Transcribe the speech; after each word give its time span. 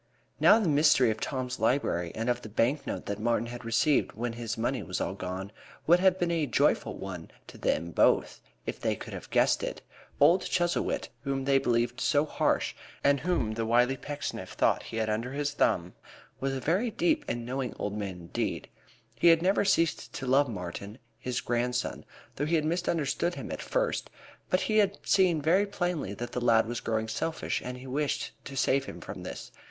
Now, 0.39 0.57
the 0.59 0.67
mystery 0.67 1.11
of 1.11 1.19
Tom's 1.21 1.59
library, 1.59 2.11
and 2.15 2.27
of 2.27 2.41
the 2.41 2.49
bank 2.49 2.87
note 2.87 3.05
that 3.05 3.19
Martin 3.19 3.45
had 3.45 3.63
received 3.63 4.13
when 4.13 4.33
his 4.33 4.57
money 4.57 4.81
was 4.81 4.99
all 4.99 5.13
gone, 5.13 5.51
would 5.85 5.99
have 5.99 6.17
been 6.17 6.31
a 6.31 6.39
very 6.39 6.47
joyful 6.47 6.97
one 6.97 7.29
to 7.45 7.59
them 7.59 7.91
both 7.91 8.41
if 8.65 8.79
they 8.79 8.95
could 8.95 9.13
have 9.13 9.29
guessed 9.29 9.61
it. 9.61 9.83
Old 10.19 10.41
Chuzzlewit, 10.41 11.09
whom 11.23 11.45
they 11.45 11.59
believed 11.59 12.01
so 12.01 12.25
harsh, 12.25 12.73
and 13.03 13.19
whom 13.19 13.51
the 13.53 13.63
wily 13.63 13.95
Pecksniff 13.95 14.53
thought 14.53 14.81
he 14.81 14.97
had 14.97 15.05
got 15.05 15.13
under 15.13 15.33
his 15.33 15.51
thumb, 15.53 15.93
was 16.39 16.53
a 16.55 16.59
very 16.59 16.89
deep 16.89 17.23
and 17.27 17.45
knowing 17.45 17.75
old 17.77 17.95
man 17.95 18.21
indeed. 18.21 18.69
He 19.13 19.27
had 19.27 19.43
never 19.43 19.63
ceased 19.63 20.11
to 20.13 20.25
love 20.25 20.49
Martin, 20.49 20.97
his 21.19 21.41
grandson, 21.41 22.05
though 22.37 22.47
he 22.47 22.55
had 22.55 22.65
misunderstood 22.65 23.35
him 23.35 23.51
at 23.51 23.61
first, 23.61 24.09
but 24.49 24.61
he 24.61 24.77
had 24.79 24.97
seen 25.05 25.43
very 25.43 25.67
plainly 25.67 26.15
that 26.15 26.31
the 26.31 26.41
lad 26.41 26.65
was 26.65 26.79
growing 26.79 27.07
selfish 27.07 27.61
and 27.63 27.77
he 27.77 27.85
wished 27.85 28.31
to 28.45 28.57
save 28.57 28.85
him 28.85 28.99
from 28.99 29.21
this. 29.21 29.51